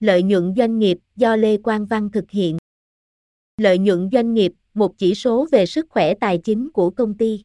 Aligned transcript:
Lợi 0.00 0.22
nhuận 0.22 0.54
doanh 0.56 0.78
nghiệp 0.78 0.98
do 1.16 1.36
Lê 1.36 1.56
Quang 1.56 1.86
Văn 1.86 2.10
thực 2.12 2.30
hiện. 2.30 2.58
Lợi 3.56 3.78
nhuận 3.78 4.08
doanh 4.12 4.34
nghiệp, 4.34 4.52
một 4.74 4.98
chỉ 4.98 5.14
số 5.14 5.46
về 5.52 5.66
sức 5.66 5.86
khỏe 5.88 6.14
tài 6.14 6.38
chính 6.44 6.70
của 6.70 6.90
công 6.90 7.16
ty. 7.16 7.42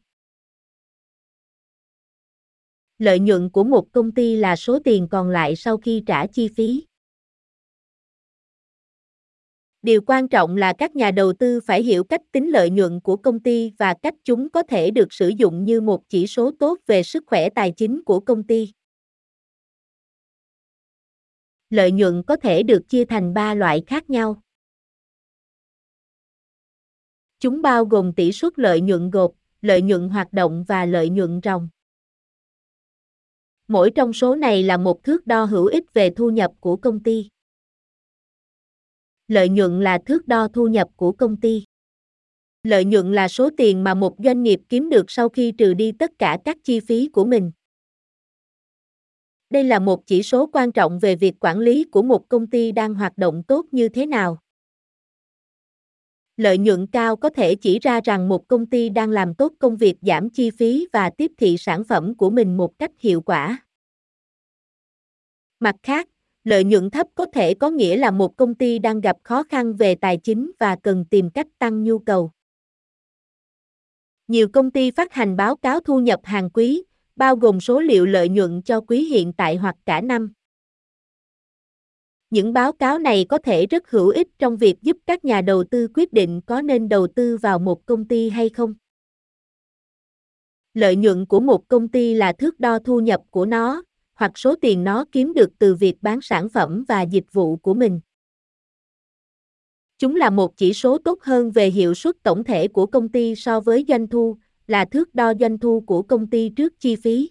Lợi 2.98 3.20
nhuận 3.20 3.50
của 3.50 3.64
một 3.64 3.92
công 3.92 4.12
ty 4.12 4.36
là 4.36 4.56
số 4.56 4.78
tiền 4.84 5.08
còn 5.10 5.28
lại 5.28 5.56
sau 5.56 5.76
khi 5.76 6.02
trả 6.06 6.26
chi 6.26 6.48
phí. 6.48 6.86
Điều 9.82 10.00
quan 10.06 10.28
trọng 10.28 10.56
là 10.56 10.72
các 10.78 10.96
nhà 10.96 11.10
đầu 11.10 11.32
tư 11.32 11.60
phải 11.66 11.82
hiểu 11.82 12.04
cách 12.04 12.20
tính 12.32 12.50
lợi 12.50 12.70
nhuận 12.70 13.00
của 13.00 13.16
công 13.16 13.40
ty 13.40 13.72
và 13.78 13.94
cách 14.02 14.14
chúng 14.24 14.50
có 14.50 14.62
thể 14.62 14.90
được 14.90 15.12
sử 15.12 15.28
dụng 15.28 15.64
như 15.64 15.80
một 15.80 16.08
chỉ 16.08 16.26
số 16.26 16.50
tốt 16.58 16.78
về 16.86 17.02
sức 17.02 17.24
khỏe 17.26 17.48
tài 17.50 17.72
chính 17.76 18.04
của 18.04 18.20
công 18.20 18.42
ty. 18.42 18.72
Lợi 21.72 21.92
nhuận 21.92 22.22
có 22.26 22.36
thể 22.36 22.62
được 22.62 22.88
chia 22.88 23.04
thành 23.04 23.34
3 23.34 23.54
loại 23.54 23.82
khác 23.86 24.10
nhau. 24.10 24.42
Chúng 27.40 27.62
bao 27.62 27.84
gồm 27.84 28.12
tỷ 28.12 28.32
suất 28.32 28.58
lợi 28.58 28.80
nhuận 28.80 29.10
gộp, 29.10 29.32
lợi 29.60 29.82
nhuận 29.82 30.08
hoạt 30.08 30.32
động 30.32 30.64
và 30.68 30.86
lợi 30.86 31.08
nhuận 31.08 31.40
ròng. 31.44 31.68
Mỗi 33.68 33.90
trong 33.90 34.12
số 34.12 34.34
này 34.34 34.62
là 34.62 34.76
một 34.76 35.04
thước 35.04 35.26
đo 35.26 35.44
hữu 35.44 35.66
ích 35.66 35.84
về 35.94 36.10
thu 36.16 36.30
nhập 36.30 36.52
của 36.60 36.76
công 36.76 37.02
ty. 37.02 37.28
Lợi 39.28 39.48
nhuận 39.48 39.80
là 39.80 39.98
thước 40.06 40.28
đo 40.28 40.48
thu 40.48 40.66
nhập 40.66 40.88
của 40.96 41.12
công 41.12 41.40
ty. 41.40 41.64
Lợi 42.62 42.84
nhuận 42.84 43.12
là 43.12 43.28
số 43.28 43.50
tiền 43.56 43.84
mà 43.84 43.94
một 43.94 44.16
doanh 44.24 44.42
nghiệp 44.42 44.60
kiếm 44.68 44.90
được 44.90 45.10
sau 45.10 45.28
khi 45.28 45.52
trừ 45.58 45.74
đi 45.74 45.92
tất 45.92 46.10
cả 46.18 46.38
các 46.44 46.56
chi 46.64 46.80
phí 46.80 47.08
của 47.08 47.24
mình. 47.24 47.52
Đây 49.52 49.64
là 49.64 49.78
một 49.78 50.06
chỉ 50.06 50.22
số 50.22 50.50
quan 50.52 50.72
trọng 50.72 50.98
về 50.98 51.16
việc 51.16 51.34
quản 51.40 51.58
lý 51.58 51.84
của 51.84 52.02
một 52.02 52.28
công 52.28 52.46
ty 52.46 52.72
đang 52.72 52.94
hoạt 52.94 53.18
động 53.18 53.42
tốt 53.42 53.66
như 53.72 53.88
thế 53.88 54.06
nào. 54.06 54.38
Lợi 56.36 56.58
nhuận 56.58 56.86
cao 56.86 57.16
có 57.16 57.28
thể 57.28 57.54
chỉ 57.54 57.78
ra 57.78 58.00
rằng 58.04 58.28
một 58.28 58.48
công 58.48 58.66
ty 58.66 58.88
đang 58.88 59.10
làm 59.10 59.34
tốt 59.34 59.52
công 59.58 59.76
việc 59.76 59.96
giảm 60.02 60.30
chi 60.30 60.50
phí 60.50 60.88
và 60.92 61.10
tiếp 61.10 61.32
thị 61.38 61.56
sản 61.58 61.84
phẩm 61.84 62.14
của 62.14 62.30
mình 62.30 62.56
một 62.56 62.78
cách 62.78 62.90
hiệu 62.98 63.20
quả. 63.20 63.66
Mặt 65.60 65.76
khác, 65.82 66.08
lợi 66.44 66.64
nhuận 66.64 66.90
thấp 66.90 67.06
có 67.14 67.26
thể 67.32 67.54
có 67.54 67.70
nghĩa 67.70 67.96
là 67.96 68.10
một 68.10 68.36
công 68.36 68.54
ty 68.54 68.78
đang 68.78 69.00
gặp 69.00 69.16
khó 69.22 69.42
khăn 69.42 69.74
về 69.74 69.94
tài 69.94 70.16
chính 70.16 70.50
và 70.58 70.76
cần 70.82 71.04
tìm 71.10 71.30
cách 71.30 71.46
tăng 71.58 71.84
nhu 71.84 71.98
cầu. 71.98 72.30
Nhiều 74.28 74.48
công 74.52 74.70
ty 74.70 74.90
phát 74.90 75.12
hành 75.12 75.36
báo 75.36 75.56
cáo 75.56 75.80
thu 75.80 76.00
nhập 76.00 76.20
hàng 76.24 76.50
quý, 76.50 76.82
bao 77.16 77.36
gồm 77.36 77.60
số 77.60 77.80
liệu 77.80 78.06
lợi 78.06 78.28
nhuận 78.28 78.62
cho 78.62 78.80
quý 78.80 79.04
hiện 79.04 79.32
tại 79.32 79.56
hoặc 79.56 79.76
cả 79.86 80.00
năm. 80.00 80.32
Những 82.30 82.52
báo 82.52 82.72
cáo 82.72 82.98
này 82.98 83.26
có 83.28 83.38
thể 83.38 83.66
rất 83.66 83.90
hữu 83.90 84.08
ích 84.08 84.28
trong 84.38 84.56
việc 84.56 84.82
giúp 84.82 84.96
các 85.06 85.24
nhà 85.24 85.40
đầu 85.40 85.64
tư 85.64 85.88
quyết 85.94 86.12
định 86.12 86.40
có 86.46 86.62
nên 86.62 86.88
đầu 86.88 87.06
tư 87.06 87.36
vào 87.36 87.58
một 87.58 87.86
công 87.86 88.08
ty 88.08 88.30
hay 88.30 88.48
không. 88.48 88.74
Lợi 90.74 90.96
nhuận 90.96 91.26
của 91.26 91.40
một 91.40 91.68
công 91.68 91.88
ty 91.88 92.14
là 92.14 92.32
thước 92.32 92.60
đo 92.60 92.78
thu 92.78 93.00
nhập 93.00 93.20
của 93.30 93.46
nó, 93.46 93.82
hoặc 94.14 94.38
số 94.38 94.54
tiền 94.56 94.84
nó 94.84 95.04
kiếm 95.12 95.32
được 95.32 95.50
từ 95.58 95.74
việc 95.74 95.94
bán 96.02 96.20
sản 96.22 96.48
phẩm 96.48 96.84
và 96.88 97.02
dịch 97.02 97.32
vụ 97.32 97.56
của 97.56 97.74
mình. 97.74 98.00
Chúng 99.98 100.16
là 100.16 100.30
một 100.30 100.56
chỉ 100.56 100.72
số 100.72 100.98
tốt 100.98 101.18
hơn 101.22 101.50
về 101.50 101.70
hiệu 101.70 101.94
suất 101.94 102.16
tổng 102.22 102.44
thể 102.44 102.68
của 102.68 102.86
công 102.86 103.08
ty 103.08 103.34
so 103.34 103.60
với 103.60 103.84
doanh 103.88 104.08
thu, 104.08 104.36
là 104.72 104.84
thước 104.84 105.14
đo 105.14 105.32
doanh 105.40 105.58
thu 105.58 105.80
của 105.86 106.02
công 106.02 106.30
ty 106.30 106.50
trước 106.56 106.72
chi 106.80 106.96
phí. 106.96 107.30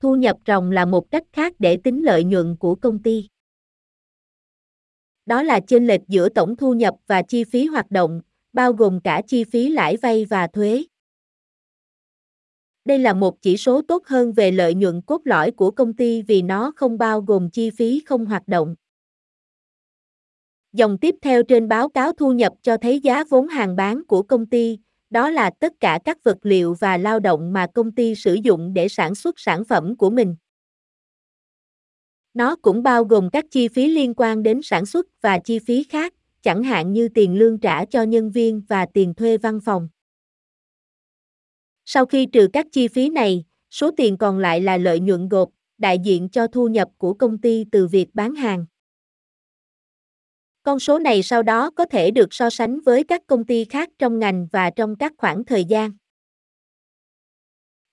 Thu 0.00 0.16
nhập 0.16 0.36
ròng 0.46 0.70
là 0.70 0.84
một 0.84 1.10
cách 1.10 1.22
khác 1.32 1.52
để 1.58 1.76
tính 1.84 2.04
lợi 2.04 2.24
nhuận 2.24 2.56
của 2.56 2.74
công 2.74 3.02
ty. 3.02 3.28
Đó 5.26 5.42
là 5.42 5.60
chênh 5.66 5.86
lệch 5.86 6.00
giữa 6.08 6.28
tổng 6.28 6.56
thu 6.56 6.74
nhập 6.74 6.94
và 7.06 7.22
chi 7.22 7.44
phí 7.44 7.66
hoạt 7.66 7.90
động, 7.90 8.20
bao 8.52 8.72
gồm 8.72 9.00
cả 9.00 9.22
chi 9.26 9.44
phí 9.44 9.68
lãi 9.68 9.96
vay 9.96 10.24
và 10.24 10.46
thuế. 10.46 10.84
Đây 12.84 12.98
là 12.98 13.14
một 13.14 13.42
chỉ 13.42 13.56
số 13.56 13.82
tốt 13.82 14.06
hơn 14.06 14.32
về 14.32 14.50
lợi 14.50 14.74
nhuận 14.74 15.02
cốt 15.02 15.20
lõi 15.24 15.50
của 15.50 15.70
công 15.70 15.94
ty 15.94 16.22
vì 16.22 16.42
nó 16.42 16.72
không 16.76 16.98
bao 16.98 17.20
gồm 17.20 17.50
chi 17.50 17.70
phí 17.70 18.02
không 18.06 18.26
hoạt 18.26 18.48
động. 18.48 18.74
Dòng 20.72 20.98
tiếp 20.98 21.14
theo 21.22 21.42
trên 21.42 21.68
báo 21.68 21.88
cáo 21.88 22.12
thu 22.12 22.32
nhập 22.32 22.52
cho 22.62 22.76
thấy 22.76 23.00
giá 23.00 23.24
vốn 23.24 23.48
hàng 23.48 23.76
bán 23.76 24.04
của 24.04 24.22
công 24.22 24.46
ty, 24.46 24.78
đó 25.14 25.30
là 25.30 25.50
tất 25.50 25.72
cả 25.80 25.98
các 26.04 26.24
vật 26.24 26.38
liệu 26.42 26.74
và 26.74 26.96
lao 26.96 27.20
động 27.20 27.52
mà 27.52 27.66
công 27.74 27.92
ty 27.92 28.14
sử 28.14 28.34
dụng 28.34 28.74
để 28.74 28.88
sản 28.88 29.14
xuất 29.14 29.38
sản 29.38 29.64
phẩm 29.64 29.96
của 29.96 30.10
mình. 30.10 30.36
Nó 32.34 32.56
cũng 32.56 32.82
bao 32.82 33.04
gồm 33.04 33.30
các 33.30 33.44
chi 33.50 33.68
phí 33.68 33.88
liên 33.88 34.14
quan 34.16 34.42
đến 34.42 34.60
sản 34.62 34.86
xuất 34.86 35.06
và 35.22 35.38
chi 35.38 35.58
phí 35.58 35.84
khác, 35.84 36.14
chẳng 36.42 36.62
hạn 36.62 36.92
như 36.92 37.08
tiền 37.08 37.38
lương 37.38 37.58
trả 37.58 37.84
cho 37.84 38.02
nhân 38.02 38.30
viên 38.30 38.62
và 38.68 38.86
tiền 38.86 39.14
thuê 39.14 39.38
văn 39.38 39.60
phòng. 39.64 39.88
Sau 41.84 42.06
khi 42.06 42.26
trừ 42.26 42.48
các 42.52 42.66
chi 42.72 42.88
phí 42.88 43.10
này, 43.10 43.44
số 43.70 43.90
tiền 43.96 44.16
còn 44.16 44.38
lại 44.38 44.60
là 44.60 44.76
lợi 44.76 45.00
nhuận 45.00 45.28
gộp, 45.28 45.48
đại 45.78 45.98
diện 45.98 46.28
cho 46.28 46.46
thu 46.46 46.68
nhập 46.68 46.88
của 46.98 47.14
công 47.14 47.38
ty 47.38 47.64
từ 47.72 47.86
việc 47.86 48.14
bán 48.14 48.34
hàng. 48.34 48.66
Con 50.64 50.78
số 50.78 50.98
này 50.98 51.22
sau 51.22 51.42
đó 51.42 51.70
có 51.70 51.84
thể 51.84 52.10
được 52.10 52.34
so 52.34 52.50
sánh 52.50 52.80
với 52.80 53.04
các 53.04 53.22
công 53.26 53.44
ty 53.44 53.64
khác 53.64 53.90
trong 53.98 54.18
ngành 54.18 54.46
và 54.52 54.70
trong 54.70 54.96
các 54.96 55.12
khoảng 55.18 55.44
thời 55.44 55.64
gian. 55.64 55.90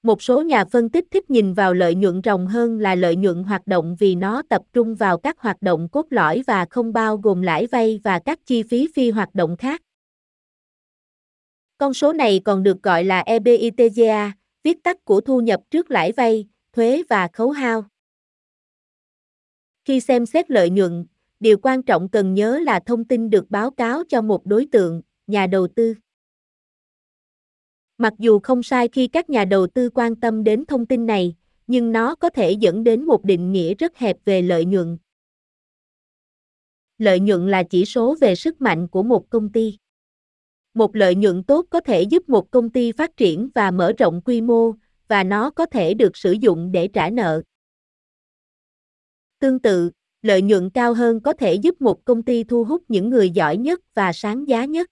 Một 0.04 0.22
số 0.22 0.42
nhà 0.42 0.66
phân 0.66 0.90
tích 0.90 1.06
thích 1.12 1.30
nhìn 1.30 1.54
vào 1.54 1.74
lợi 1.74 1.96
nhuận 1.96 2.22
ròng 2.24 2.48
hơn 2.48 2.80
là 2.80 2.96
lợi 2.96 3.16
nhuận 3.16 3.44
hoạt 3.44 3.68
động 3.68 3.96
vì 4.00 4.16
nó 4.16 4.42
tập 4.50 4.62
trung 4.74 4.96
vào 4.96 5.18
các 5.18 5.40
hoạt 5.40 5.62
động 5.62 5.90
cốt 5.92 6.06
lõi 6.10 6.44
và 6.48 6.66
không 6.70 6.94
bao 6.94 7.18
gồm 7.18 7.42
lãi 7.42 7.68
vay 7.68 8.00
và 8.04 8.20
các 8.20 8.40
chi 8.46 8.64
phí 8.64 8.88
phi 8.96 9.12
hoạt 9.12 9.36
động 9.36 9.58
khác. 9.58 9.82
Con 11.78 11.94
số 11.94 12.14
này 12.14 12.42
còn 12.46 12.64
được 12.64 12.84
gọi 12.84 13.04
là 13.04 13.20
EBITDA, 13.20 14.32
viết 14.64 14.84
tắt 14.84 15.06
của 15.06 15.22
thu 15.22 15.42
nhập 15.42 15.62
trước 15.72 15.92
lãi 15.92 16.12
vay, 16.12 16.48
thuế 16.74 17.04
và 17.10 17.28
khấu 17.34 17.52
hao. 17.52 17.86
Khi 19.86 20.00
xem 20.00 20.26
xét 20.26 20.52
lợi 20.52 20.70
nhuận, 20.70 21.06
điều 21.42 21.58
quan 21.58 21.84
trọng 21.84 22.10
cần 22.10 22.34
nhớ 22.34 22.60
là 22.60 22.80
thông 22.80 23.06
tin 23.06 23.30
được 23.30 23.50
báo 23.50 23.72
cáo 23.72 24.04
cho 24.10 24.22
một 24.22 24.46
đối 24.46 24.66
tượng, 24.72 25.02
nhà 25.28 25.48
đầu 25.48 25.68
tư. 25.76 25.96
Mặc 27.98 28.14
dù 28.20 28.40
không 28.40 28.64
sai 28.64 28.88
khi 28.88 29.08
các 29.08 29.30
nhà 29.30 29.46
đầu 29.46 29.68
tư 29.68 29.90
quan 29.94 30.16
tâm 30.16 30.44
đến 30.44 30.66
thông 30.66 30.86
tin 30.86 31.06
này, 31.06 31.36
nhưng 31.68 31.92
nó 31.92 32.16
có 32.16 32.30
thể 32.30 32.52
dẫn 32.52 32.84
đến 32.84 33.06
một 33.06 33.24
định 33.24 33.52
nghĩa 33.52 33.74
rất 33.74 33.98
hẹp 33.98 34.18
về 34.26 34.42
lợi 34.42 34.66
nhuận. 34.66 34.98
Lợi 36.98 37.20
nhuận 37.20 37.48
là 37.48 37.64
chỉ 37.64 37.86
số 37.86 38.16
về 38.22 38.36
sức 38.36 38.62
mạnh 38.62 38.88
của 38.88 39.04
một 39.04 39.30
công 39.30 39.52
ty. 39.52 39.78
Một 40.74 40.96
lợi 40.96 41.16
nhuận 41.16 41.44
tốt 41.44 41.66
có 41.70 41.80
thể 41.80 42.02
giúp 42.02 42.30
một 42.30 42.52
công 42.52 42.70
ty 42.70 42.92
phát 42.92 43.18
triển 43.18 43.50
và 43.56 43.72
mở 43.72 43.94
rộng 43.98 44.22
quy 44.26 44.42
mô, 44.42 44.74
và 45.08 45.24
nó 45.24 45.50
có 45.50 45.66
thể 45.66 45.94
được 45.94 46.18
sử 46.18 46.32
dụng 46.32 46.72
để 46.72 46.88
trả 46.88 47.10
nợ. 47.10 47.42
Tương 49.40 49.60
tự, 49.60 49.92
lợi 50.22 50.42
nhuận 50.42 50.70
cao 50.70 50.94
hơn 50.94 51.20
có 51.20 51.34
thể 51.34 51.54
giúp 51.54 51.82
một 51.82 52.06
công 52.06 52.24
ty 52.24 52.44
thu 52.44 52.64
hút 52.64 52.84
những 52.88 53.10
người 53.10 53.30
giỏi 53.30 53.58
nhất 53.58 53.80
và 53.94 54.14
sáng 54.14 54.48
giá 54.48 54.66
nhất. 54.66 54.90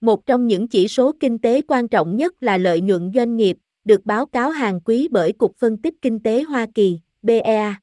Một 0.00 0.26
trong 0.26 0.46
những 0.46 0.68
chỉ 0.68 0.88
số 0.88 1.12
kinh 1.20 1.38
tế 1.38 1.60
quan 1.68 1.88
trọng 1.88 2.16
nhất 2.16 2.42
là 2.42 2.58
lợi 2.58 2.80
nhuận 2.80 3.12
doanh 3.14 3.36
nghiệp, 3.36 3.56
được 3.84 4.06
báo 4.06 4.26
cáo 4.26 4.50
hàng 4.50 4.80
quý 4.80 5.08
bởi 5.10 5.32
Cục 5.32 5.56
Phân 5.56 5.76
tích 5.76 5.94
Kinh 6.02 6.20
tế 6.20 6.42
Hoa 6.42 6.66
Kỳ, 6.74 7.00
BEA. 7.22 7.80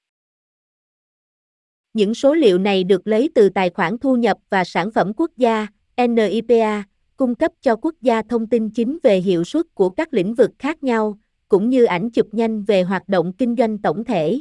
Những 1.94 2.14
số 2.14 2.34
liệu 2.34 2.58
này 2.58 2.84
được 2.84 3.08
lấy 3.08 3.30
từ 3.36 3.50
tài 3.50 3.70
khoản 3.70 3.98
thu 3.98 4.16
nhập 4.16 4.38
và 4.50 4.64
sản 4.64 4.92
phẩm 4.92 5.12
quốc 5.18 5.32
gia, 5.38 5.68
NIPA, 5.98 6.84
cung 7.18 7.36
cấp 7.36 7.52
cho 7.62 7.76
quốc 7.76 7.96
gia 8.02 8.22
thông 8.22 8.48
tin 8.48 8.70
chính 8.70 8.98
về 9.04 9.18
hiệu 9.20 9.44
suất 9.44 9.66
của 9.76 9.90
các 9.90 10.14
lĩnh 10.14 10.34
vực 10.34 10.52
khác 10.60 10.84
nhau, 10.84 11.18
cũng 11.50 11.70
như 11.70 11.86
ảnh 11.86 12.10
chụp 12.10 12.34
nhanh 12.34 12.64
về 12.64 12.84
hoạt 12.84 13.10
động 13.10 13.34
kinh 13.34 13.56
doanh 13.56 13.78
tổng 13.78 14.04
thể. 14.04 14.40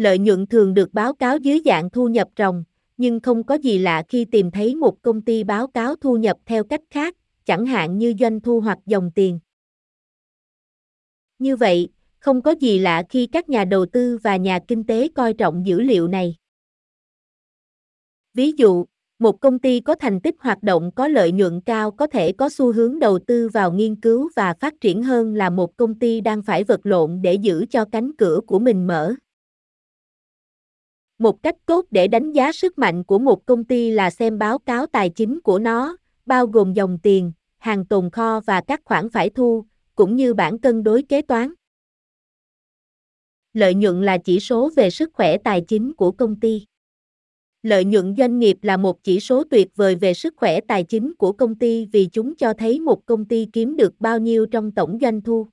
Lợi 0.00 0.18
nhuận 0.18 0.46
thường 0.46 0.74
được 0.74 0.94
báo 0.94 1.14
cáo 1.14 1.38
dưới 1.38 1.60
dạng 1.64 1.90
thu 1.90 2.08
nhập 2.08 2.28
ròng, 2.36 2.64
nhưng 2.96 3.20
không 3.20 3.44
có 3.44 3.54
gì 3.54 3.78
lạ 3.78 4.02
khi 4.08 4.24
tìm 4.24 4.50
thấy 4.50 4.74
một 4.74 5.02
công 5.02 5.22
ty 5.22 5.44
báo 5.44 5.66
cáo 5.66 5.96
thu 5.96 6.16
nhập 6.16 6.36
theo 6.46 6.64
cách 6.64 6.80
khác, 6.90 7.16
chẳng 7.44 7.66
hạn 7.66 7.98
như 7.98 8.14
doanh 8.20 8.40
thu 8.40 8.60
hoặc 8.60 8.78
dòng 8.86 9.10
tiền. 9.14 9.38
Như 11.38 11.56
vậy, 11.56 11.88
không 12.18 12.42
có 12.42 12.50
gì 12.50 12.78
lạ 12.78 13.02
khi 13.08 13.26
các 13.26 13.48
nhà 13.48 13.64
đầu 13.64 13.86
tư 13.86 14.18
và 14.22 14.36
nhà 14.36 14.58
kinh 14.68 14.84
tế 14.84 15.08
coi 15.14 15.34
trọng 15.34 15.66
dữ 15.66 15.80
liệu 15.80 16.08
này. 16.08 16.36
Ví 18.34 18.52
dụ, 18.56 18.84
một 19.18 19.40
công 19.40 19.58
ty 19.58 19.80
có 19.80 19.94
thành 19.94 20.20
tích 20.20 20.34
hoạt 20.38 20.62
động 20.62 20.90
có 20.94 21.08
lợi 21.08 21.32
nhuận 21.32 21.60
cao 21.60 21.90
có 21.90 22.06
thể 22.06 22.32
có 22.32 22.48
xu 22.48 22.72
hướng 22.72 22.98
đầu 22.98 23.18
tư 23.18 23.48
vào 23.48 23.72
nghiên 23.72 23.96
cứu 23.96 24.30
và 24.36 24.54
phát 24.60 24.74
triển 24.80 25.02
hơn 25.02 25.34
là 25.34 25.50
một 25.50 25.76
công 25.76 25.98
ty 25.98 26.20
đang 26.20 26.42
phải 26.42 26.64
vật 26.64 26.80
lộn 26.82 27.22
để 27.22 27.34
giữ 27.34 27.64
cho 27.70 27.84
cánh 27.92 28.16
cửa 28.16 28.40
của 28.46 28.58
mình 28.58 28.86
mở. 28.86 29.14
Một 31.20 31.42
cách 31.42 31.56
tốt 31.66 31.86
để 31.90 32.08
đánh 32.08 32.32
giá 32.32 32.52
sức 32.52 32.78
mạnh 32.78 33.04
của 33.04 33.18
một 33.18 33.46
công 33.46 33.64
ty 33.64 33.90
là 33.90 34.10
xem 34.10 34.38
báo 34.38 34.58
cáo 34.58 34.86
tài 34.86 35.10
chính 35.10 35.40
của 35.40 35.58
nó, 35.58 35.96
bao 36.26 36.46
gồm 36.46 36.72
dòng 36.72 36.98
tiền, 37.02 37.32
hàng 37.58 37.86
tồn 37.86 38.10
kho 38.10 38.40
và 38.40 38.60
các 38.60 38.80
khoản 38.84 39.10
phải 39.10 39.30
thu, 39.30 39.64
cũng 39.94 40.16
như 40.16 40.34
bản 40.34 40.58
cân 40.58 40.82
đối 40.82 41.02
kế 41.02 41.22
toán. 41.22 41.52
Lợi 43.52 43.74
nhuận 43.74 44.02
là 44.02 44.18
chỉ 44.18 44.40
số 44.40 44.70
về 44.76 44.90
sức 44.90 45.10
khỏe 45.12 45.38
tài 45.38 45.60
chính 45.60 45.94
của 45.94 46.10
công 46.10 46.40
ty. 46.40 46.64
Lợi 47.62 47.84
nhuận 47.84 48.14
doanh 48.18 48.38
nghiệp 48.38 48.58
là 48.62 48.76
một 48.76 49.02
chỉ 49.02 49.20
số 49.20 49.44
tuyệt 49.50 49.68
vời 49.76 49.94
về 49.94 50.14
sức 50.14 50.34
khỏe 50.36 50.60
tài 50.60 50.84
chính 50.84 51.14
của 51.14 51.32
công 51.32 51.54
ty 51.54 51.86
vì 51.92 52.06
chúng 52.12 52.34
cho 52.34 52.52
thấy 52.52 52.80
một 52.80 53.06
công 53.06 53.24
ty 53.24 53.46
kiếm 53.52 53.76
được 53.76 54.00
bao 54.00 54.18
nhiêu 54.18 54.46
trong 54.46 54.72
tổng 54.72 54.98
doanh 55.00 55.22
thu. 55.22 55.46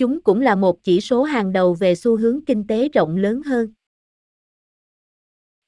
Chúng 0.00 0.20
cũng 0.22 0.40
là 0.40 0.54
một 0.54 0.82
chỉ 0.82 1.00
số 1.00 1.22
hàng 1.22 1.52
đầu 1.52 1.74
về 1.74 1.94
xu 1.94 2.16
hướng 2.16 2.40
kinh 2.44 2.66
tế 2.66 2.88
rộng 2.88 3.16
lớn 3.16 3.42
hơn. 3.42 3.72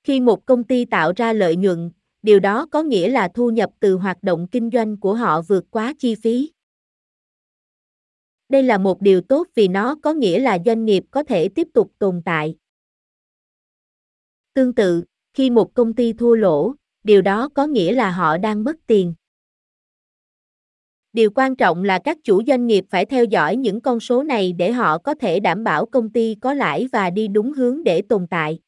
Khi 0.05 0.21
một 0.21 0.47
công 0.47 0.65
ty 0.65 0.85
tạo 0.85 1.13
ra 1.17 1.33
lợi 1.33 1.57
nhuận, 1.57 1.91
điều 2.23 2.41
đó 2.41 2.67
có 2.71 2.83
nghĩa 2.83 3.11
là 3.11 3.29
thu 3.35 3.51
nhập 3.51 3.71
từ 3.81 3.95
hoạt 3.95 4.23
động 4.23 4.47
kinh 4.53 4.71
doanh 4.73 5.01
của 5.01 5.15
họ 5.15 5.43
vượt 5.43 5.65
quá 5.71 5.95
chi 5.99 6.15
phí. 6.15 6.53
Đây 8.49 8.63
là 8.63 8.79
một 8.79 9.01
điều 9.01 9.21
tốt 9.21 9.47
vì 9.55 9.69
nó 9.69 9.97
có 10.03 10.13
nghĩa 10.13 10.39
là 10.39 10.59
doanh 10.67 10.85
nghiệp 10.85 11.05
có 11.11 11.23
thể 11.23 11.49
tiếp 11.49 11.69
tục 11.75 11.93
tồn 11.99 12.23
tại. 12.25 12.57
Tương 14.55 14.75
tự, 14.75 15.05
khi 15.35 15.51
một 15.51 15.75
công 15.75 15.95
ty 15.95 16.13
thua 16.13 16.35
lỗ, 16.35 16.75
điều 17.05 17.23
đó 17.23 17.49
có 17.49 17.67
nghĩa 17.67 17.93
là 17.93 18.11
họ 18.11 18.39
đang 18.39 18.65
mất 18.65 18.77
tiền. 18.87 19.15
Điều 21.13 21.31
quan 21.35 21.57
trọng 21.57 21.85
là 21.85 21.99
các 22.05 22.19
chủ 22.25 22.43
doanh 22.47 22.67
nghiệp 22.67 22.85
phải 22.91 23.07
theo 23.07 23.25
dõi 23.25 23.57
những 23.57 23.81
con 23.81 24.01
số 24.01 24.23
này 24.23 24.53
để 24.53 24.73
họ 24.73 24.99
có 24.99 25.15
thể 25.15 25.41
đảm 25.41 25.65
bảo 25.65 25.87
công 25.87 26.11
ty 26.11 26.37
có 26.41 26.55
lãi 26.55 26.89
và 26.93 27.11
đi 27.11 27.29
đúng 27.29 27.53
hướng 27.53 27.85
để 27.85 28.03
tồn 28.03 28.27
tại. 28.27 28.61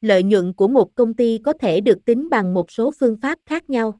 Lợi 0.00 0.22
nhuận 0.22 0.52
của 0.52 0.68
một 0.68 0.94
công 0.94 1.14
ty 1.14 1.38
có 1.44 1.52
thể 1.52 1.80
được 1.80 2.04
tính 2.04 2.30
bằng 2.30 2.54
một 2.54 2.70
số 2.70 2.92
phương 3.00 3.16
pháp 3.22 3.38
khác 3.46 3.70
nhau. 3.70 3.98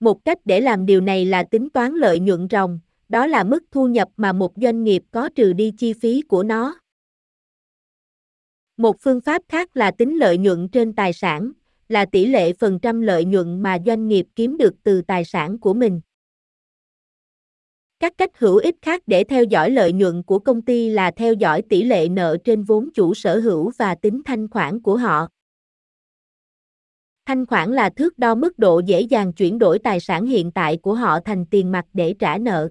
Một 0.00 0.24
cách 0.24 0.38
để 0.44 0.60
làm 0.60 0.86
điều 0.86 1.00
này 1.00 1.24
là 1.24 1.44
tính 1.50 1.70
toán 1.70 1.94
lợi 1.94 2.20
nhuận 2.20 2.46
ròng, 2.50 2.80
đó 3.08 3.26
là 3.26 3.44
mức 3.44 3.64
thu 3.70 3.86
nhập 3.86 4.08
mà 4.16 4.32
một 4.32 4.52
doanh 4.56 4.84
nghiệp 4.84 5.02
có 5.10 5.28
trừ 5.34 5.52
đi 5.52 5.72
chi 5.78 5.92
phí 5.92 6.22
của 6.22 6.42
nó. 6.42 6.80
Một 8.76 8.96
phương 9.00 9.20
pháp 9.20 9.42
khác 9.48 9.76
là 9.76 9.90
tính 9.90 10.18
lợi 10.18 10.38
nhuận 10.38 10.68
trên 10.68 10.92
tài 10.92 11.12
sản, 11.12 11.52
là 11.90 12.04
tỷ 12.12 12.26
lệ 12.26 12.52
phần 12.52 12.78
trăm 12.82 13.00
lợi 13.00 13.24
nhuận 13.24 13.62
mà 13.62 13.78
doanh 13.86 14.08
nghiệp 14.08 14.26
kiếm 14.36 14.56
được 14.56 14.74
từ 14.82 15.02
tài 15.02 15.24
sản 15.24 15.58
của 15.58 15.74
mình. 15.74 16.00
Các 18.00 18.12
cách 18.18 18.38
hữu 18.38 18.56
ích 18.56 18.76
khác 18.82 19.02
để 19.06 19.24
theo 19.24 19.44
dõi 19.44 19.70
lợi 19.70 19.92
nhuận 19.92 20.22
của 20.22 20.38
công 20.38 20.62
ty 20.62 20.90
là 20.90 21.10
theo 21.10 21.34
dõi 21.34 21.62
tỷ 21.68 21.82
lệ 21.82 22.08
nợ 22.08 22.36
trên 22.44 22.62
vốn 22.62 22.88
chủ 22.94 23.14
sở 23.14 23.40
hữu 23.40 23.70
và 23.78 23.94
tính 23.94 24.22
thanh 24.24 24.48
khoản 24.48 24.82
của 24.82 24.96
họ. 24.96 25.28
Thanh 27.26 27.46
khoản 27.46 27.72
là 27.72 27.90
thước 27.90 28.18
đo 28.18 28.34
mức 28.34 28.58
độ 28.58 28.80
dễ 28.86 29.00
dàng 29.00 29.32
chuyển 29.32 29.58
đổi 29.58 29.78
tài 29.78 30.00
sản 30.00 30.26
hiện 30.26 30.52
tại 30.52 30.76
của 30.76 30.94
họ 30.94 31.20
thành 31.24 31.46
tiền 31.46 31.72
mặt 31.72 31.86
để 31.92 32.14
trả 32.18 32.38
nợ. 32.38 32.70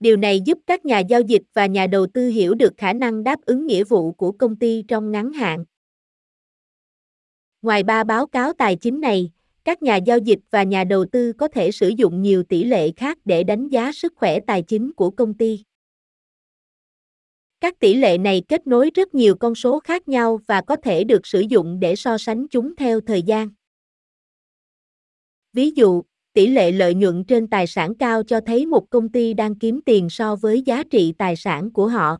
Điều 0.00 0.16
này 0.16 0.40
giúp 0.40 0.58
các 0.66 0.84
nhà 0.84 0.98
giao 0.98 1.20
dịch 1.20 1.42
và 1.54 1.66
nhà 1.66 1.86
đầu 1.86 2.06
tư 2.06 2.28
hiểu 2.28 2.54
được 2.54 2.72
khả 2.76 2.92
năng 2.92 3.24
đáp 3.24 3.40
ứng 3.46 3.66
nghĩa 3.66 3.84
vụ 3.84 4.12
của 4.12 4.32
công 4.32 4.56
ty 4.56 4.84
trong 4.88 5.10
ngắn 5.10 5.32
hạn. 5.32 5.64
Ngoài 7.62 7.82
ba 7.82 8.04
báo 8.04 8.26
cáo 8.26 8.52
tài 8.52 8.76
chính 8.76 9.00
này, 9.00 9.30
các 9.64 9.82
nhà 9.82 9.96
giao 9.96 10.18
dịch 10.18 10.38
và 10.50 10.62
nhà 10.62 10.84
đầu 10.84 11.04
tư 11.12 11.32
có 11.32 11.48
thể 11.48 11.72
sử 11.72 11.88
dụng 11.88 12.22
nhiều 12.22 12.42
tỷ 12.42 12.64
lệ 12.64 12.90
khác 12.96 13.18
để 13.24 13.44
đánh 13.44 13.68
giá 13.68 13.92
sức 13.92 14.12
khỏe 14.16 14.40
tài 14.46 14.62
chính 14.62 14.92
của 14.92 15.10
công 15.10 15.34
ty. 15.34 15.62
Các 17.60 17.78
tỷ 17.78 17.94
lệ 17.94 18.18
này 18.18 18.42
kết 18.48 18.66
nối 18.66 18.90
rất 18.94 19.14
nhiều 19.14 19.34
con 19.36 19.54
số 19.54 19.80
khác 19.80 20.08
nhau 20.08 20.40
và 20.46 20.60
có 20.60 20.76
thể 20.76 21.04
được 21.04 21.26
sử 21.26 21.40
dụng 21.40 21.80
để 21.80 21.96
so 21.96 22.18
sánh 22.18 22.48
chúng 22.48 22.76
theo 22.76 23.00
thời 23.00 23.22
gian. 23.22 23.48
Ví 25.52 25.70
dụ, 25.70 26.02
tỷ 26.32 26.46
lệ 26.46 26.72
lợi 26.72 26.94
nhuận 26.94 27.24
trên 27.24 27.48
tài 27.48 27.66
sản 27.66 27.94
cao 27.94 28.22
cho 28.22 28.40
thấy 28.46 28.66
một 28.66 28.90
công 28.90 29.08
ty 29.08 29.34
đang 29.34 29.54
kiếm 29.54 29.80
tiền 29.86 30.10
so 30.10 30.36
với 30.36 30.62
giá 30.62 30.82
trị 30.90 31.14
tài 31.18 31.36
sản 31.36 31.72
của 31.72 31.88
họ. 31.88 32.18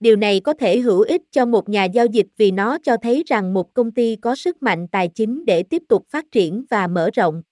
Điều 0.00 0.16
này 0.16 0.40
có 0.40 0.54
thể 0.54 0.78
hữu 0.78 1.00
ích 1.00 1.22
cho 1.30 1.46
một 1.46 1.68
nhà 1.68 1.84
giao 1.84 2.06
dịch 2.06 2.26
vì 2.36 2.50
nó 2.50 2.78
cho 2.82 2.96
thấy 3.02 3.22
rằng 3.26 3.54
một 3.54 3.74
công 3.74 3.92
ty 3.92 4.16
có 4.16 4.36
sức 4.36 4.62
mạnh 4.62 4.88
tài 4.88 5.08
chính 5.08 5.44
để 5.44 5.62
tiếp 5.62 5.82
tục 5.88 6.06
phát 6.10 6.24
triển 6.32 6.64
và 6.70 6.86
mở 6.86 7.10
rộng. 7.14 7.42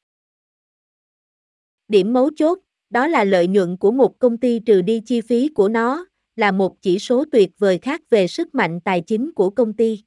Điểm 1.88 2.12
mấu 2.12 2.30
chốt, 2.36 2.58
đó 2.90 3.06
là 3.06 3.24
lợi 3.24 3.46
nhuận 3.46 3.76
của 3.76 3.90
một 3.90 4.18
công 4.18 4.38
ty 4.38 4.58
trừ 4.58 4.82
đi 4.82 5.00
chi 5.06 5.20
phí 5.20 5.48
của 5.48 5.68
nó, 5.68 6.06
là 6.36 6.52
một 6.52 6.82
chỉ 6.82 6.98
số 6.98 7.24
tuyệt 7.32 7.50
vời 7.58 7.78
khác 7.78 8.00
về 8.10 8.26
sức 8.26 8.54
mạnh 8.54 8.80
tài 8.84 9.00
chính 9.00 9.32
của 9.32 9.50
công 9.50 9.72
ty. 9.72 9.98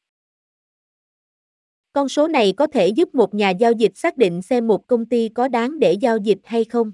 Con 1.94 2.10
số 2.10 2.28
này 2.28 2.54
có 2.58 2.68
thể 2.68 2.88
giúp 2.88 3.16
một 3.16 3.34
nhà 3.34 3.50
giao 3.50 3.72
dịch 3.72 3.92
xác 3.96 4.18
định 4.18 4.42
xem 4.42 4.68
một 4.68 4.88
công 4.88 5.06
ty 5.06 5.30
có 5.30 5.48
đáng 5.48 5.80
để 5.80 5.94
giao 5.94 6.18
dịch 6.18 6.40
hay 6.44 6.64
không. 6.66 6.92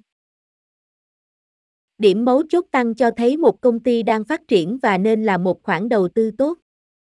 Điểm 1.97 2.25
mấu 2.25 2.43
chốt 2.49 2.65
tăng 2.71 2.95
cho 2.95 3.11
thấy 3.17 3.37
một 3.37 3.61
công 3.61 3.79
ty 3.79 4.03
đang 4.03 4.23
phát 4.23 4.47
triển 4.47 4.77
và 4.81 4.97
nên 4.97 5.23
là 5.23 5.37
một 5.37 5.63
khoản 5.63 5.89
đầu 5.89 6.07
tư 6.07 6.31
tốt. 6.31 6.57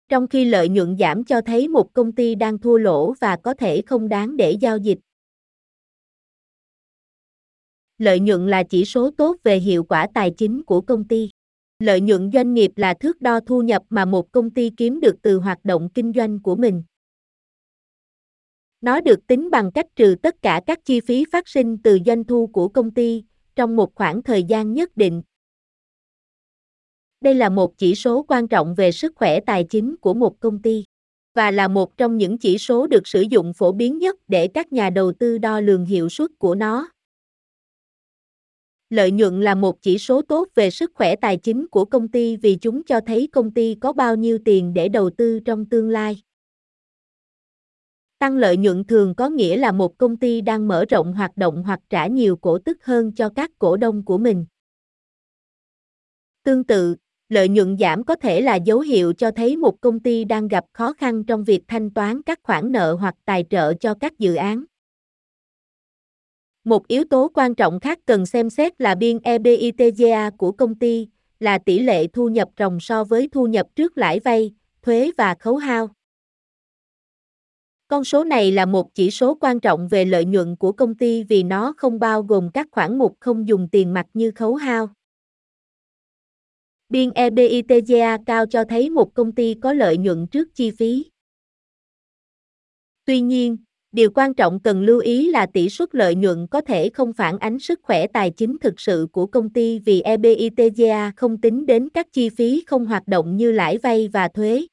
Trong 0.10 0.28
khi 0.28 0.46
lợi 0.46 0.70
nhuận 0.70 0.98
giảm 0.98 1.24
cho 1.24 1.42
thấy 1.42 1.68
một 1.68 1.94
công 1.94 2.12
ty 2.12 2.36
đang 2.36 2.58
thua 2.58 2.78
lỗ 2.78 3.14
và 3.14 3.38
có 3.44 3.54
thể 3.54 3.82
không 3.82 4.10
đáng 4.10 4.38
để 4.38 4.52
giao 4.52 4.78
dịch. 4.78 4.98
Lợi 7.98 8.20
nhuận 8.20 8.48
là 8.48 8.64
chỉ 8.64 8.86
số 8.86 9.12
tốt 9.18 9.38
về 9.44 9.58
hiệu 9.58 9.84
quả 9.84 10.08
tài 10.14 10.32
chính 10.32 10.64
của 10.64 10.82
công 10.82 11.08
ty. 11.08 11.30
Lợi 11.80 12.02
nhuận 12.02 12.32
doanh 12.34 12.54
nghiệp 12.54 12.72
là 12.76 12.94
thước 12.94 13.22
đo 13.22 13.40
thu 13.40 13.62
nhập 13.62 13.84
mà 13.90 14.06
một 14.06 14.32
công 14.32 14.50
ty 14.50 14.70
kiếm 14.78 15.00
được 15.00 15.16
từ 15.22 15.40
hoạt 15.40 15.66
động 15.66 15.90
kinh 15.94 16.14
doanh 16.16 16.42
của 16.42 16.56
mình. 16.56 16.84
Nó 18.82 19.02
được 19.02 19.28
tính 19.28 19.50
bằng 19.50 19.72
cách 19.72 19.86
trừ 19.96 20.16
tất 20.22 20.42
cả 20.42 20.62
các 20.66 20.86
chi 20.86 21.00
phí 21.00 21.26
phát 21.32 21.48
sinh 21.48 21.78
từ 21.78 22.00
doanh 22.06 22.24
thu 22.24 22.48
của 22.48 22.68
công 22.68 22.92
ty 22.92 23.24
trong 23.60 23.76
một 23.76 23.96
khoảng 23.96 24.24
thời 24.24 24.44
gian 24.44 24.74
nhất 24.74 24.98
định. 24.98 25.22
Đây 27.22 27.34
là 27.34 27.50
một 27.50 27.78
chỉ 27.78 27.96
số 27.96 28.26
quan 28.28 28.48
trọng 28.48 28.76
về 28.76 28.92
sức 28.92 29.14
khỏe 29.16 29.40
tài 29.40 29.64
chính 29.64 29.98
của 29.98 30.14
một 30.14 30.40
công 30.40 30.62
ty, 30.62 30.84
và 31.36 31.52
là 31.52 31.68
một 31.68 31.98
trong 31.98 32.18
những 32.18 32.38
chỉ 32.38 32.58
số 32.58 32.88
được 32.88 33.08
sử 33.08 33.22
dụng 33.22 33.54
phổ 33.54 33.72
biến 33.72 33.98
nhất 33.98 34.16
để 34.28 34.48
các 34.48 34.74
nhà 34.74 34.90
đầu 34.90 35.14
tư 35.20 35.38
đo 35.38 35.60
lường 35.60 35.86
hiệu 35.86 36.10
suất 36.10 36.30
của 36.38 36.56
nó. 36.56 36.90
Lợi 38.90 39.12
nhuận 39.12 39.42
là 39.42 39.56
một 39.56 39.82
chỉ 39.82 39.98
số 39.98 40.22
tốt 40.22 40.48
về 40.56 40.70
sức 40.70 40.92
khỏe 40.94 41.16
tài 41.16 41.38
chính 41.38 41.68
của 41.68 41.86
công 41.86 42.08
ty 42.08 42.38
vì 42.38 42.56
chúng 42.56 42.84
cho 42.84 43.00
thấy 43.08 43.28
công 43.32 43.54
ty 43.54 43.76
có 43.76 43.94
bao 43.94 44.16
nhiêu 44.16 44.38
tiền 44.46 44.74
để 44.74 44.90
đầu 44.90 45.10
tư 45.10 45.40
trong 45.46 45.66
tương 45.66 45.90
lai. 45.90 46.22
Tăng 48.20 48.38
lợi 48.38 48.58
nhuận 48.58 48.84
thường 48.84 49.16
có 49.16 49.30
nghĩa 49.30 49.58
là 49.58 49.72
một 49.72 49.98
công 49.98 50.18
ty 50.18 50.42
đang 50.42 50.68
mở 50.68 50.86
rộng 50.90 51.14
hoạt 51.14 51.38
động 51.38 51.64
hoặc 51.64 51.80
trả 51.90 52.08
nhiều 52.08 52.36
cổ 52.36 52.60
tức 52.60 52.86
hơn 52.86 53.12
cho 53.12 53.30
các 53.30 53.52
cổ 53.60 53.78
đông 53.78 54.06
của 54.06 54.18
mình. 54.18 54.46
Tương 56.44 56.64
tự, 56.64 56.96
lợi 57.30 57.50
nhuận 57.50 57.78
giảm 57.78 58.04
có 58.04 58.16
thể 58.16 58.42
là 58.42 58.56
dấu 58.56 58.80
hiệu 58.80 59.14
cho 59.14 59.32
thấy 59.32 59.58
một 59.58 59.82
công 59.82 60.00
ty 60.00 60.24
đang 60.24 60.48
gặp 60.48 60.66
khó 60.74 60.94
khăn 60.94 61.24
trong 61.24 61.44
việc 61.44 61.62
thanh 61.68 61.90
toán 61.90 62.22
các 62.22 62.40
khoản 62.44 62.72
nợ 62.72 62.98
hoặc 63.00 63.16
tài 63.26 63.46
trợ 63.50 63.74
cho 63.74 63.94
các 63.94 64.20
dự 64.20 64.36
án. 64.36 64.64
Một 66.64 66.88
yếu 66.88 67.04
tố 67.10 67.32
quan 67.34 67.56
trọng 67.56 67.80
khác 67.80 68.00
cần 68.06 68.26
xem 68.26 68.50
xét 68.50 68.82
là 68.82 68.96
biên 68.96 69.20
EBITDA 69.20 70.30
của 70.38 70.52
công 70.52 70.76
ty, 70.76 71.08
là 71.40 71.58
tỷ 71.58 71.80
lệ 71.80 72.08
thu 72.08 72.30
nhập 72.30 72.50
ròng 72.60 72.80
so 72.80 73.04
với 73.04 73.30
thu 73.32 73.48
nhập 73.48 73.68
trước 73.76 73.98
lãi 73.98 74.20
vay, 74.20 74.54
thuế 74.82 75.12
và 75.18 75.36
khấu 75.40 75.58
hao. 75.58 75.90
Con 77.90 78.04
số 78.04 78.24
này 78.24 78.52
là 78.52 78.66
một 78.66 78.96
chỉ 78.96 79.12
số 79.12 79.38
quan 79.42 79.60
trọng 79.60 79.88
về 79.88 80.06
lợi 80.06 80.26
nhuận 80.26 80.56
của 80.56 80.72
công 80.72 80.96
ty 80.96 81.24
vì 81.24 81.44
nó 81.44 81.74
không 81.78 82.00
bao 82.00 82.24
gồm 82.24 82.50
các 82.54 82.68
khoản 82.72 82.98
mục 82.98 83.18
không 83.20 83.48
dùng 83.48 83.68
tiền 83.72 83.94
mặt 83.94 84.06
như 84.14 84.32
khấu 84.32 84.56
hao. 84.56 84.90
Biên 86.90 87.12
EBITDA 87.12 88.18
cao 88.26 88.46
cho 88.46 88.64
thấy 88.70 88.90
một 88.90 89.14
công 89.14 89.32
ty 89.32 89.56
có 89.62 89.74
lợi 89.74 89.98
nhuận 89.98 90.28
trước 90.28 90.56
chi 90.56 90.72
phí. 90.72 91.06
Tuy 93.06 93.22
nhiên, 93.22 93.58
điều 93.92 94.12
quan 94.12 94.34
trọng 94.34 94.60
cần 94.60 94.82
lưu 94.82 95.00
ý 95.00 95.30
là 95.32 95.46
tỷ 95.54 95.70
suất 95.70 95.96
lợi 95.96 96.16
nhuận 96.16 96.48
có 96.48 96.62
thể 96.62 96.90
không 96.90 97.14
phản 97.14 97.38
ánh 97.38 97.60
sức 97.60 97.80
khỏe 97.84 98.08
tài 98.08 98.32
chính 98.32 98.58
thực 98.62 98.80
sự 98.80 99.08
của 99.12 99.26
công 99.26 99.50
ty 99.50 99.80
vì 99.80 100.02
EBITDA 100.02 101.12
không 101.16 101.42
tính 101.42 101.66
đến 101.66 101.90
các 101.90 102.08
chi 102.12 102.30
phí 102.30 102.64
không 102.68 102.86
hoạt 102.86 103.08
động 103.08 103.38
như 103.38 103.52
lãi 103.52 103.78
vay 103.78 104.08
và 104.08 104.28
thuế. 104.28 104.68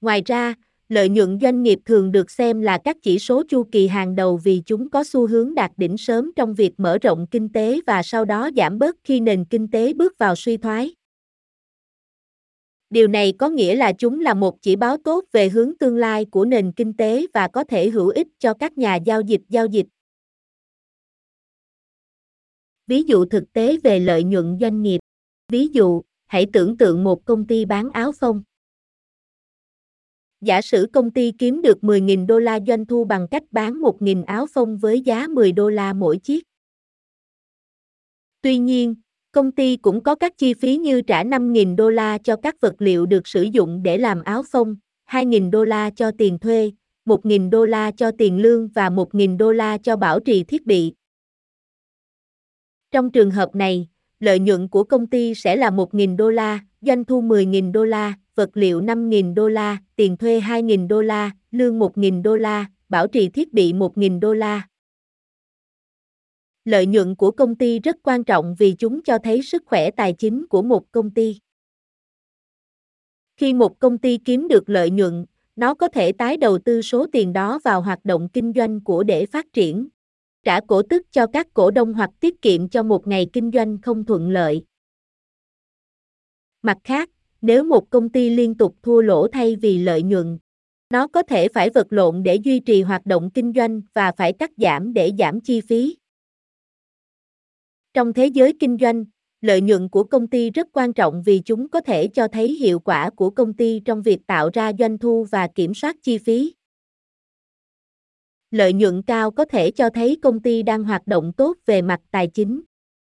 Ngoài 0.00 0.22
ra, 0.26 0.54
lợi 0.88 1.08
nhuận 1.08 1.38
doanh 1.40 1.62
nghiệp 1.62 1.78
thường 1.84 2.12
được 2.12 2.30
xem 2.30 2.60
là 2.60 2.78
các 2.84 2.96
chỉ 3.02 3.18
số 3.18 3.42
chu 3.48 3.64
kỳ 3.72 3.86
hàng 3.86 4.14
đầu 4.14 4.36
vì 4.36 4.62
chúng 4.66 4.90
có 4.90 5.04
xu 5.04 5.26
hướng 5.26 5.54
đạt 5.54 5.72
đỉnh 5.76 5.96
sớm 5.96 6.32
trong 6.36 6.54
việc 6.54 6.80
mở 6.80 6.98
rộng 6.98 7.26
kinh 7.30 7.48
tế 7.48 7.80
và 7.86 8.02
sau 8.02 8.24
đó 8.24 8.50
giảm 8.56 8.78
bớt 8.78 8.96
khi 9.04 9.20
nền 9.20 9.44
kinh 9.44 9.70
tế 9.70 9.92
bước 9.92 10.18
vào 10.18 10.36
suy 10.36 10.56
thoái. 10.56 10.94
Điều 12.90 13.08
này 13.08 13.32
có 13.38 13.48
nghĩa 13.48 13.76
là 13.76 13.92
chúng 13.92 14.20
là 14.20 14.34
một 14.34 14.62
chỉ 14.62 14.76
báo 14.76 14.96
tốt 14.96 15.24
về 15.32 15.48
hướng 15.48 15.72
tương 15.78 15.96
lai 15.96 16.24
của 16.24 16.44
nền 16.44 16.72
kinh 16.72 16.96
tế 16.96 17.26
và 17.34 17.48
có 17.48 17.64
thể 17.64 17.90
hữu 17.90 18.08
ích 18.08 18.28
cho 18.38 18.54
các 18.54 18.78
nhà 18.78 18.96
giao 18.96 19.20
dịch 19.20 19.40
giao 19.48 19.66
dịch. 19.66 19.86
Ví 22.86 23.02
dụ 23.02 23.24
thực 23.24 23.52
tế 23.52 23.76
về 23.84 23.98
lợi 23.98 24.24
nhuận 24.24 24.58
doanh 24.60 24.82
nghiệp. 24.82 25.00
Ví 25.52 25.68
dụ, 25.68 26.02
hãy 26.26 26.46
tưởng 26.52 26.76
tượng 26.76 27.04
một 27.04 27.24
công 27.24 27.46
ty 27.46 27.64
bán 27.64 27.90
áo 27.90 28.12
phông. 28.12 28.42
Giả 30.46 30.62
sử 30.62 30.86
công 30.92 31.10
ty 31.10 31.32
kiếm 31.38 31.62
được 31.62 31.78
10.000 31.82 32.26
đô 32.26 32.38
la 32.38 32.58
doanh 32.66 32.86
thu 32.86 33.04
bằng 33.04 33.28
cách 33.28 33.42
bán 33.50 33.80
1.000 33.80 34.24
áo 34.24 34.46
phông 34.54 34.78
với 34.78 35.00
giá 35.00 35.28
10 35.28 35.52
đô 35.52 35.68
la 35.68 35.92
mỗi 35.92 36.18
chiếc. 36.18 36.44
Tuy 38.42 38.58
nhiên, 38.58 38.94
công 39.32 39.52
ty 39.52 39.76
cũng 39.76 40.02
có 40.02 40.14
các 40.14 40.38
chi 40.38 40.54
phí 40.54 40.76
như 40.76 41.02
trả 41.02 41.24
5.000 41.24 41.76
đô 41.76 41.90
la 41.90 42.18
cho 42.18 42.36
các 42.36 42.60
vật 42.60 42.74
liệu 42.78 43.06
được 43.06 43.28
sử 43.28 43.42
dụng 43.42 43.82
để 43.82 43.98
làm 43.98 44.22
áo 44.22 44.42
phông, 44.50 44.76
2.000 45.10 45.50
đô 45.50 45.64
la 45.64 45.90
cho 45.90 46.10
tiền 46.18 46.38
thuê, 46.38 46.70
1.000 47.06 47.50
đô 47.50 47.64
la 47.64 47.90
cho 47.90 48.10
tiền 48.18 48.38
lương 48.38 48.68
và 48.68 48.90
1.000 48.90 49.36
đô 49.36 49.52
la 49.52 49.78
cho 49.78 49.96
bảo 49.96 50.20
trì 50.20 50.44
thiết 50.44 50.66
bị. 50.66 50.92
Trong 52.90 53.10
trường 53.10 53.30
hợp 53.30 53.54
này, 53.54 53.88
lợi 54.20 54.38
nhuận 54.38 54.68
của 54.68 54.84
công 54.84 55.06
ty 55.06 55.34
sẽ 55.34 55.56
là 55.56 55.70
1.000 55.70 56.16
đô 56.16 56.30
la, 56.30 56.60
doanh 56.80 57.04
thu 57.04 57.22
10.000 57.22 57.72
đô 57.72 57.84
la, 57.84 58.14
vật 58.36 58.50
liệu 58.54 58.80
5.000 58.80 59.34
đô 59.34 59.48
la, 59.48 59.78
tiền 59.96 60.16
thuê 60.16 60.40
2.000 60.40 60.86
đô 60.86 61.02
la, 61.02 61.30
lương 61.50 61.78
1.000 61.78 62.22
đô 62.22 62.36
la, 62.36 62.66
bảo 62.88 63.06
trì 63.06 63.28
thiết 63.28 63.52
bị 63.52 63.72
1.000 63.72 64.20
đô 64.20 64.32
la. 64.34 64.68
Lợi 66.64 66.86
nhuận 66.86 67.14
của 67.14 67.30
công 67.30 67.54
ty 67.54 67.78
rất 67.78 67.96
quan 68.02 68.24
trọng 68.24 68.54
vì 68.58 68.74
chúng 68.78 69.02
cho 69.02 69.18
thấy 69.18 69.42
sức 69.42 69.62
khỏe 69.66 69.90
tài 69.90 70.12
chính 70.12 70.46
của 70.46 70.62
một 70.62 70.92
công 70.92 71.10
ty. 71.10 71.38
Khi 73.36 73.54
một 73.54 73.78
công 73.78 73.98
ty 73.98 74.18
kiếm 74.24 74.48
được 74.48 74.68
lợi 74.68 74.90
nhuận, 74.90 75.26
nó 75.56 75.74
có 75.74 75.88
thể 75.88 76.12
tái 76.12 76.36
đầu 76.36 76.58
tư 76.58 76.82
số 76.82 77.06
tiền 77.12 77.32
đó 77.32 77.58
vào 77.64 77.82
hoạt 77.82 78.04
động 78.04 78.28
kinh 78.32 78.52
doanh 78.56 78.84
của 78.84 79.02
để 79.02 79.26
phát 79.26 79.52
triển, 79.52 79.88
trả 80.44 80.60
cổ 80.60 80.82
tức 80.82 81.06
cho 81.10 81.26
các 81.26 81.54
cổ 81.54 81.70
đông 81.70 81.94
hoặc 81.94 82.10
tiết 82.20 82.42
kiệm 82.42 82.68
cho 82.68 82.82
một 82.82 83.06
ngày 83.06 83.26
kinh 83.32 83.50
doanh 83.54 83.78
không 83.82 84.04
thuận 84.04 84.30
lợi. 84.30 84.64
Mặt 86.62 86.78
khác, 86.84 87.10
nếu 87.40 87.64
một 87.64 87.90
công 87.90 88.08
ty 88.08 88.30
liên 88.30 88.54
tục 88.54 88.76
thua 88.82 89.00
lỗ 89.00 89.28
thay 89.28 89.56
vì 89.56 89.78
lợi 89.78 90.02
nhuận, 90.02 90.38
nó 90.90 91.06
có 91.06 91.22
thể 91.22 91.48
phải 91.48 91.70
vật 91.70 91.86
lộn 91.90 92.22
để 92.22 92.34
duy 92.34 92.60
trì 92.60 92.82
hoạt 92.82 93.06
động 93.06 93.30
kinh 93.30 93.52
doanh 93.56 93.80
và 93.94 94.12
phải 94.12 94.32
cắt 94.32 94.50
giảm 94.56 94.92
để 94.92 95.12
giảm 95.18 95.40
chi 95.40 95.60
phí. 95.60 95.96
Trong 97.94 98.12
thế 98.12 98.26
giới 98.26 98.52
kinh 98.60 98.76
doanh, 98.80 99.04
lợi 99.40 99.60
nhuận 99.60 99.88
của 99.88 100.04
công 100.04 100.26
ty 100.26 100.50
rất 100.50 100.68
quan 100.72 100.92
trọng 100.92 101.22
vì 101.22 101.42
chúng 101.44 101.68
có 101.68 101.80
thể 101.80 102.08
cho 102.08 102.28
thấy 102.28 102.48
hiệu 102.48 102.78
quả 102.78 103.10
của 103.10 103.30
công 103.30 103.54
ty 103.54 103.80
trong 103.84 104.02
việc 104.02 104.26
tạo 104.26 104.50
ra 104.52 104.72
doanh 104.78 104.98
thu 104.98 105.26
và 105.30 105.48
kiểm 105.54 105.74
soát 105.74 105.96
chi 106.02 106.18
phí. 106.18 106.54
Lợi 108.50 108.72
nhuận 108.72 109.02
cao 109.02 109.30
có 109.30 109.44
thể 109.44 109.70
cho 109.70 109.90
thấy 109.90 110.18
công 110.22 110.40
ty 110.40 110.62
đang 110.62 110.84
hoạt 110.84 111.06
động 111.06 111.32
tốt 111.32 111.56
về 111.66 111.82
mặt 111.82 112.00
tài 112.10 112.26
chính, 112.26 112.62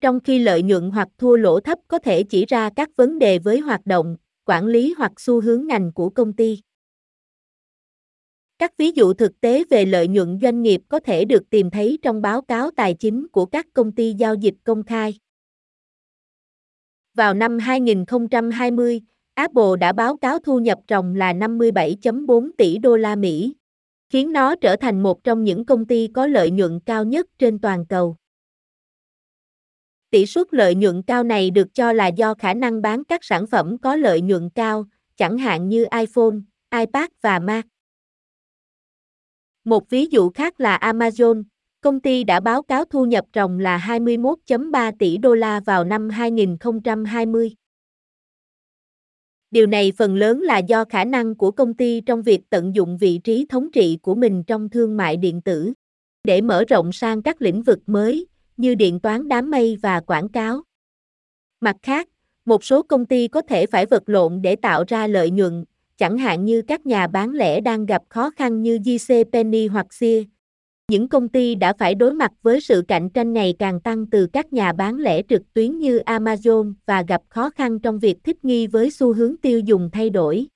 trong 0.00 0.20
khi 0.20 0.38
lợi 0.38 0.62
nhuận 0.62 0.90
hoặc 0.90 1.08
thua 1.18 1.36
lỗ 1.36 1.60
thấp 1.60 1.78
có 1.88 1.98
thể 1.98 2.22
chỉ 2.22 2.46
ra 2.46 2.70
các 2.76 2.88
vấn 2.96 3.18
đề 3.18 3.38
với 3.38 3.60
hoạt 3.60 3.86
động, 3.86 4.16
quản 4.44 4.66
lý 4.66 4.94
hoặc 4.98 5.12
xu 5.20 5.40
hướng 5.40 5.66
ngành 5.66 5.92
của 5.92 6.10
công 6.10 6.32
ty. 6.32 6.60
Các 8.58 8.76
ví 8.76 8.92
dụ 8.94 9.12
thực 9.12 9.40
tế 9.40 9.64
về 9.70 9.84
lợi 9.84 10.08
nhuận 10.08 10.38
doanh 10.42 10.62
nghiệp 10.62 10.80
có 10.88 11.00
thể 11.00 11.24
được 11.24 11.50
tìm 11.50 11.70
thấy 11.70 11.98
trong 12.02 12.22
báo 12.22 12.42
cáo 12.42 12.70
tài 12.70 12.94
chính 12.94 13.28
của 13.28 13.46
các 13.46 13.66
công 13.72 13.92
ty 13.92 14.12
giao 14.12 14.34
dịch 14.34 14.54
công 14.64 14.82
khai. 14.82 15.18
Vào 17.14 17.34
năm 17.34 17.58
2020, 17.58 19.00
Apple 19.34 19.76
đã 19.80 19.92
báo 19.92 20.16
cáo 20.16 20.38
thu 20.38 20.58
nhập 20.58 20.78
ròng 20.88 21.14
là 21.14 21.32
57.4 21.32 22.50
tỷ 22.58 22.78
đô 22.78 22.96
la 22.96 23.16
Mỹ, 23.16 23.54
khiến 24.08 24.32
nó 24.32 24.56
trở 24.56 24.76
thành 24.76 25.02
một 25.02 25.24
trong 25.24 25.44
những 25.44 25.64
công 25.64 25.86
ty 25.86 26.08
có 26.14 26.26
lợi 26.26 26.50
nhuận 26.50 26.80
cao 26.86 27.04
nhất 27.04 27.26
trên 27.38 27.58
toàn 27.58 27.86
cầu. 27.86 28.16
Tỷ 30.10 30.26
suất 30.26 30.46
lợi 30.50 30.74
nhuận 30.74 31.02
cao 31.02 31.24
này 31.24 31.50
được 31.50 31.74
cho 31.74 31.92
là 31.92 32.06
do 32.06 32.34
khả 32.34 32.54
năng 32.54 32.82
bán 32.82 33.04
các 33.04 33.24
sản 33.24 33.46
phẩm 33.46 33.78
có 33.78 33.96
lợi 33.96 34.20
nhuận 34.20 34.50
cao, 34.54 34.86
chẳng 35.16 35.38
hạn 35.38 35.68
như 35.68 35.86
iPhone, 35.98 36.36
iPad 36.70 37.10
và 37.22 37.38
Mac. 37.38 37.66
Một 39.64 39.90
ví 39.90 40.06
dụ 40.06 40.30
khác 40.30 40.60
là 40.60 40.78
Amazon, 40.82 41.44
công 41.80 42.00
ty 42.00 42.24
đã 42.24 42.40
báo 42.40 42.62
cáo 42.62 42.84
thu 42.84 43.04
nhập 43.04 43.24
ròng 43.34 43.58
là 43.58 43.78
21.3 43.88 44.92
tỷ 44.98 45.16
đô 45.16 45.34
la 45.34 45.60
vào 45.60 45.84
năm 45.84 46.08
2020. 46.08 47.54
Điều 49.50 49.66
này 49.66 49.92
phần 49.96 50.16
lớn 50.16 50.40
là 50.40 50.58
do 50.58 50.84
khả 50.84 51.04
năng 51.04 51.34
của 51.34 51.50
công 51.50 51.74
ty 51.74 52.00
trong 52.00 52.22
việc 52.22 52.40
tận 52.50 52.74
dụng 52.74 52.98
vị 52.98 53.20
trí 53.24 53.46
thống 53.48 53.70
trị 53.72 53.98
của 54.02 54.14
mình 54.14 54.44
trong 54.44 54.68
thương 54.68 54.96
mại 54.96 55.16
điện 55.16 55.40
tử 55.40 55.72
để 56.24 56.40
mở 56.40 56.64
rộng 56.68 56.92
sang 56.92 57.22
các 57.22 57.42
lĩnh 57.42 57.62
vực 57.62 57.78
mới 57.86 58.26
như 58.60 58.74
điện 58.74 59.00
toán 59.00 59.28
đám 59.28 59.50
mây 59.50 59.78
và 59.82 60.00
quảng 60.00 60.28
cáo. 60.28 60.62
Mặt 61.60 61.76
khác, 61.82 62.08
một 62.44 62.64
số 62.64 62.82
công 62.82 63.06
ty 63.06 63.28
có 63.28 63.42
thể 63.42 63.66
phải 63.66 63.86
vật 63.86 64.02
lộn 64.06 64.42
để 64.42 64.56
tạo 64.56 64.84
ra 64.88 65.06
lợi 65.06 65.30
nhuận, 65.30 65.64
chẳng 65.96 66.18
hạn 66.18 66.44
như 66.44 66.62
các 66.62 66.86
nhà 66.86 67.06
bán 67.06 67.30
lẻ 67.30 67.60
đang 67.60 67.86
gặp 67.86 68.02
khó 68.08 68.30
khăn 68.30 68.62
như 68.62 68.78
JC 68.78 69.24
Penney 69.32 69.66
hoặc 69.66 69.94
Sears. 69.94 70.28
Những 70.88 71.08
công 71.08 71.28
ty 71.28 71.54
đã 71.54 71.72
phải 71.78 71.94
đối 71.94 72.14
mặt 72.14 72.32
với 72.42 72.60
sự 72.60 72.84
cạnh 72.88 73.10
tranh 73.10 73.32
ngày 73.32 73.54
càng 73.58 73.80
tăng 73.80 74.06
từ 74.06 74.26
các 74.32 74.52
nhà 74.52 74.72
bán 74.72 74.96
lẻ 74.96 75.22
trực 75.28 75.42
tuyến 75.52 75.78
như 75.78 75.98
Amazon 75.98 76.74
và 76.86 77.02
gặp 77.08 77.22
khó 77.28 77.50
khăn 77.50 77.78
trong 77.80 77.98
việc 77.98 78.24
thích 78.24 78.44
nghi 78.44 78.66
với 78.66 78.90
xu 78.90 79.14
hướng 79.14 79.36
tiêu 79.36 79.60
dùng 79.60 79.90
thay 79.92 80.10
đổi. 80.10 80.46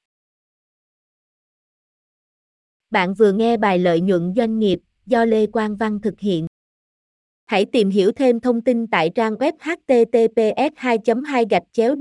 Bạn 2.91 3.15
vừa 3.15 3.33
nghe 3.33 3.57
bài 3.57 3.79
lợi 3.79 4.01
nhuận 4.01 4.33
doanh 4.37 4.59
nghiệp 4.59 4.81
do 5.07 5.25
Lê 5.25 5.47
Quang 5.47 5.77
Văn 5.77 6.01
thực 6.01 6.21
hiện. 6.21 6.47
Hãy 7.47 7.65
tìm 7.65 7.91
hiểu 7.91 8.13
thêm 8.13 8.41
thông 8.41 8.61
tin 8.61 8.87
tại 8.87 9.11
trang 9.15 9.35
web 9.35 9.53
https 9.59 10.73
2 10.77 10.99
2 11.27 11.45
gạch 11.51 11.63
chéo 11.73 11.97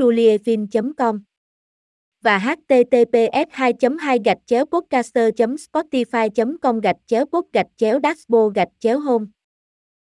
com 0.97 1.23
và 2.21 2.37
https 2.37 3.49
2 3.51 3.73
2 3.99 4.19
gạch 4.25 4.37
chéo 4.45 4.65
podcaster 4.65 5.29
spotify 5.55 6.57
com 6.61 6.79
gạch 6.79 6.97
chéo 7.07 7.25
pod 7.25 7.45
gạch 7.53 7.67
chéo 7.77 7.99
dashboard 8.03 8.55
gạch 8.55 8.69
chéo 8.79 8.99
home. 8.99 9.25